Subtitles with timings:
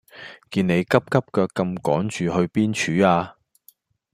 [0.49, 3.35] 見你急急腳咁趕住去邊處呀